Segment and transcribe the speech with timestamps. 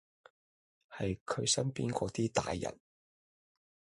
[0.97, 2.79] 喺佢身邊嗰啲大人